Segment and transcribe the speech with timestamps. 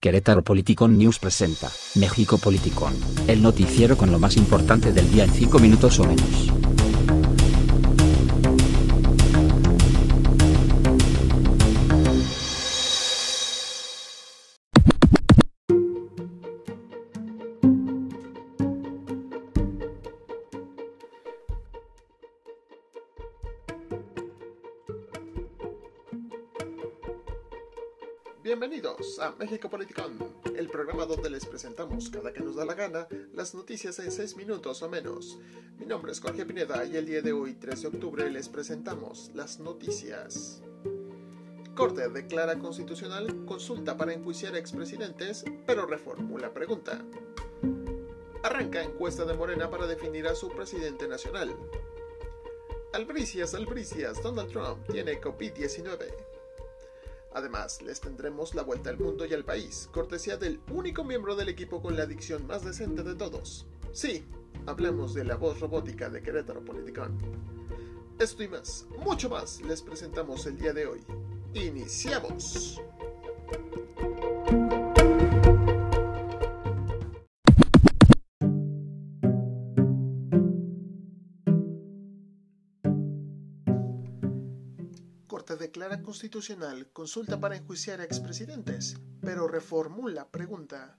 [0.00, 2.94] Querétaro Politicon News presenta México Politicon,
[3.26, 6.59] el noticiero con lo más importante del día en 5 minutos o menos.
[28.50, 30.18] Bienvenidos a México Politicón,
[30.56, 34.34] el programa donde les presentamos cada que nos da la gana las noticias en 6
[34.34, 35.38] minutos o menos.
[35.78, 39.30] Mi nombre es Jorge Pineda y el día de hoy, 3 de octubre, les presentamos
[39.36, 40.64] las noticias.
[41.76, 47.04] Corte declara constitucional consulta para enjuiciar expresidentes, pero reformula pregunta.
[48.42, 51.54] Arranca encuesta de Morena para definir a su presidente nacional.
[52.94, 56.29] Albricias, albricias, Donald Trump tiene COVID-19.
[57.32, 61.48] Además, les tendremos la vuelta al mundo y al país, cortesía del único miembro del
[61.48, 63.66] equipo con la adicción más decente de todos.
[63.92, 64.24] Sí,
[64.66, 67.18] hablamos de la voz robótica de Querétaro Politicón.
[68.18, 71.00] Esto y más, mucho más, les presentamos el día de hoy.
[71.54, 72.80] ¡Iniciamos!
[85.70, 90.98] Declara constitucional consulta para enjuiciar a expresidentes, pero reformula pregunta.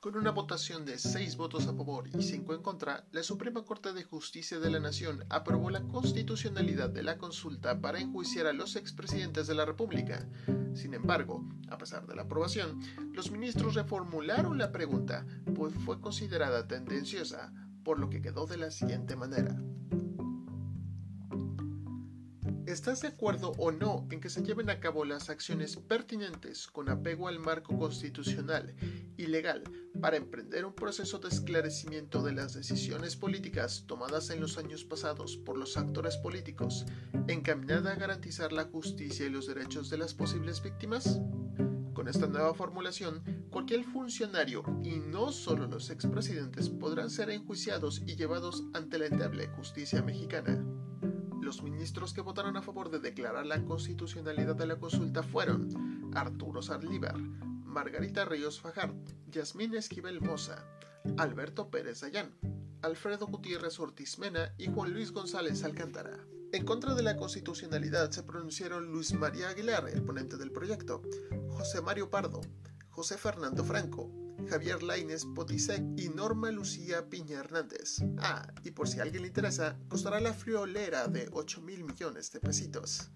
[0.00, 3.92] Con una votación de 6 votos a favor y 5 en contra, la Suprema Corte
[3.92, 8.74] de Justicia de la Nación aprobó la constitucionalidad de la consulta para enjuiciar a los
[8.74, 10.28] expresidentes de la República.
[10.74, 12.80] Sin embargo, a pesar de la aprobación,
[13.12, 17.52] los ministros reformularon la pregunta, pues fue considerada tendenciosa,
[17.84, 19.56] por lo que quedó de la siguiente manera.
[22.68, 26.90] ¿Estás de acuerdo o no en que se lleven a cabo las acciones pertinentes con
[26.90, 28.76] apego al marco constitucional
[29.16, 29.64] y legal
[30.02, 35.38] para emprender un proceso de esclarecimiento de las decisiones políticas tomadas en los años pasados
[35.38, 36.84] por los actores políticos,
[37.26, 41.22] encaminada a garantizar la justicia y los derechos de las posibles víctimas?
[41.94, 48.16] Con esta nueva formulación, cualquier funcionario, y no solo los expresidentes, podrán ser enjuiciados y
[48.16, 50.62] llevados ante la endeble justicia mexicana.
[51.48, 56.60] Los ministros que votaron a favor de declarar la constitucionalidad de la consulta fueron Arturo
[56.60, 58.94] Saldívar, Margarita Ríos Fajard,
[59.28, 60.62] Yasmín Esquivel Moza,
[61.16, 62.34] Alberto Pérez Dayán,
[62.82, 66.18] Alfredo Gutiérrez Ortiz Mena y Juan Luis González Alcántara.
[66.52, 71.00] En contra de la constitucionalidad se pronunciaron Luis María Aguilar, el ponente del proyecto,
[71.48, 72.42] José Mario Pardo,
[72.90, 74.10] José Fernando Franco,
[74.46, 78.02] Javier Laines Potisek y Norma Lucía Piña Hernández.
[78.18, 82.30] Ah, y por si a alguien le interesa, costará la friolera de 8 mil millones
[82.32, 83.10] de pesitos.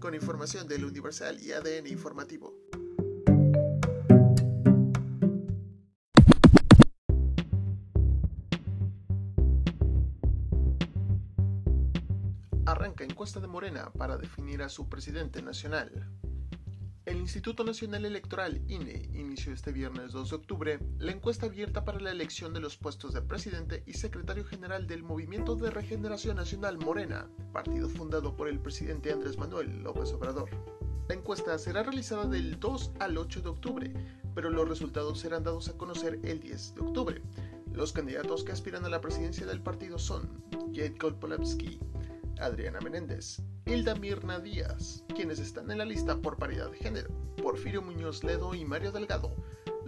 [0.00, 2.54] Con información del Universal y ADN Informativo.
[12.66, 16.06] Arranca encuesta de Morena para definir a su presidente nacional.
[17.08, 22.00] El Instituto Nacional Electoral, INE, inició este viernes 2 de octubre la encuesta abierta para
[22.00, 26.76] la elección de los puestos de presidente y secretario general del Movimiento de Regeneración Nacional
[26.76, 30.50] Morena, partido fundado por el presidente Andrés Manuel López Obrador.
[31.08, 33.94] La encuesta será realizada del 2 al 8 de octubre,
[34.34, 37.22] pero los resultados serán dados a conocer el 10 de octubre.
[37.72, 40.44] Los candidatos que aspiran a la presidencia del partido son
[40.74, 41.80] Jade Kolpolevsky,
[42.38, 47.82] Adriana Menéndez, Hilda Mirna Díaz, quienes están en la lista por paridad de género, Porfirio
[47.82, 49.36] Muñoz Ledo y Mario Delgado,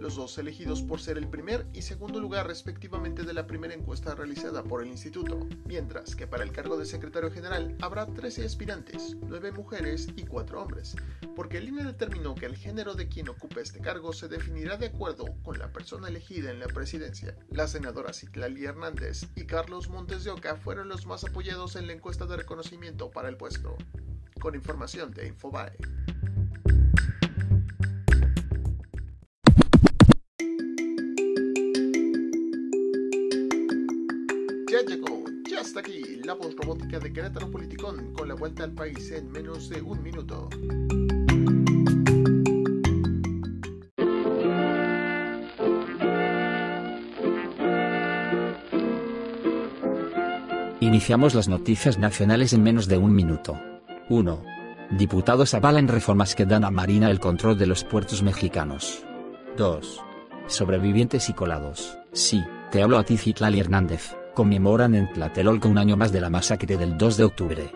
[0.01, 4.15] los dos elegidos por ser el primer y segundo lugar respectivamente de la primera encuesta
[4.15, 9.15] realizada por el instituto, mientras que para el cargo de secretario general habrá 13 aspirantes,
[9.21, 10.95] 9 mujeres y 4 hombres,
[11.35, 14.87] porque el INE determinó que el género de quien ocupe este cargo se definirá de
[14.87, 17.37] acuerdo con la persona elegida en la presidencia.
[17.51, 21.93] Las senadoras Citlali Hernández y Carlos Montes de Oca fueron los más apoyados en la
[21.93, 23.77] encuesta de reconocimiento para el puesto.
[24.39, 25.77] Con información de Infobae.
[34.71, 38.71] Ya llegó, ya está aquí la voz robótica de Querétaro Politicón con la vuelta al
[38.71, 40.47] país en menos de un minuto.
[50.79, 53.59] Iniciamos las noticias nacionales en menos de un minuto.
[54.07, 54.43] 1.
[54.91, 59.03] Diputados avalan reformas que dan a Marina el control de los puertos mexicanos.
[59.57, 60.01] 2.
[60.47, 61.97] Sobrevivientes y colados.
[62.13, 62.41] Sí,
[62.71, 66.77] te hablo a ti Citlali Hernández, conmemoran en Tlatelolco un año más de la masacre
[66.77, 67.71] del 2 de octubre.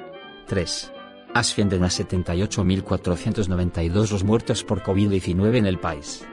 [0.48, 0.92] 3.
[1.34, 6.26] Ascienden a 78.492 los muertos por COVID-19 en el país.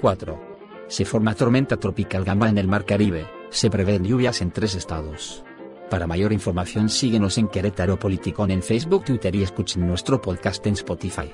[0.00, 0.40] 4.
[0.88, 5.44] Se forma tormenta tropical Gamba en el Mar Caribe, se prevén lluvias en tres estados.
[5.90, 10.74] Para mayor información síguenos en Querétaro Politicón en Facebook, Twitter y escuchen nuestro podcast en
[10.74, 11.30] Spotify.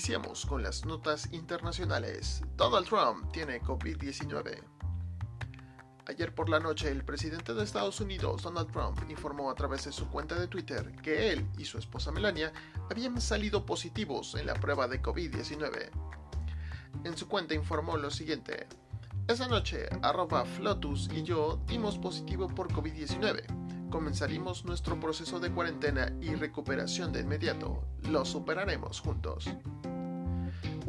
[0.00, 2.42] Iniciamos con las notas internacionales.
[2.56, 4.62] Donald Trump tiene COVID-19.
[6.06, 9.92] Ayer por la noche, el presidente de Estados Unidos, Donald Trump, informó a través de
[9.92, 12.50] su cuenta de Twitter que él y su esposa Melania
[12.90, 15.90] habían salido positivos en la prueba de COVID-19.
[17.04, 18.68] En su cuenta informó lo siguiente.
[19.28, 23.90] Esa noche, arroba Flotus y yo dimos positivo por COVID-19.
[23.90, 27.84] Comenzaremos nuestro proceso de cuarentena y recuperación de inmediato.
[28.08, 29.50] Lo superaremos juntos.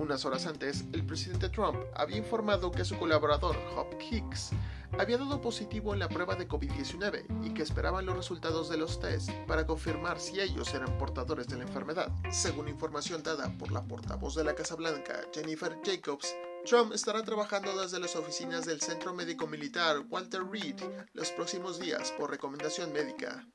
[0.01, 4.50] Unas horas antes, el presidente Trump había informado que su colaborador, Hop Hicks,
[4.98, 9.00] había dado positivo en la prueba de COVID-19 y que esperaban los resultados de los
[9.00, 12.12] test para confirmar si ellos eran portadores de la enfermedad.
[12.31, 17.80] Según información dada por la portavoz de la Casa Blanca, Jennifer Jacobs, Trump estará trabajando
[17.80, 20.81] desde las oficinas del Centro Médico Militar Walter Reed
[21.13, 23.45] los próximos días por recomendación médica.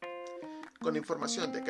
[0.81, 1.65] Con información de.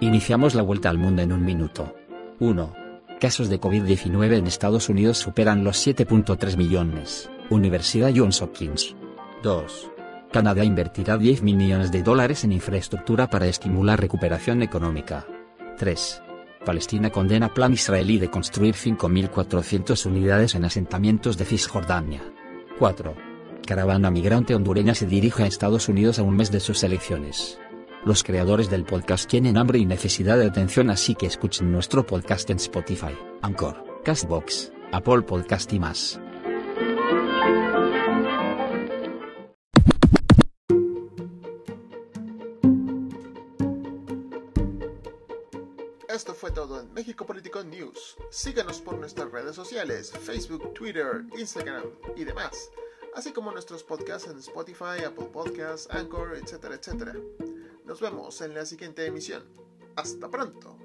[0.00, 1.94] Iniciamos la vuelta al mundo en un minuto.
[2.38, 2.74] 1.
[3.18, 7.30] Casos de COVID-19 en Estados Unidos superan los 7.3 millones.
[7.48, 8.94] Universidad Johns Hopkins.
[9.42, 9.90] 2.
[10.30, 15.26] Canadá invertirá 10 millones de dólares en infraestructura para estimular recuperación económica.
[15.78, 16.22] 3.
[16.66, 22.20] Palestina condena plan israelí de construir 5.400 unidades en asentamientos de Cisjordania.
[22.78, 23.14] 4.
[23.66, 27.58] Caravana migrante hondureña se dirige a Estados Unidos a un mes de sus elecciones.
[28.04, 32.48] Los creadores del podcast tienen hambre y necesidad de atención así que escuchen nuestro podcast
[32.50, 36.20] en Spotify, Anchor, Castbox, Apple Podcast y más.
[46.08, 48.16] Esto fue todo en México Político News.
[48.30, 51.84] Síganos por nuestras redes sociales, Facebook, Twitter, Instagram
[52.16, 52.70] y demás,
[53.14, 57.14] así como nuestros podcasts en Spotify, Apple Podcasts, Anchor, etcétera, etcétera.
[57.86, 59.44] Nos vemos en la siguiente emisión.
[59.94, 60.76] Hasta pronto.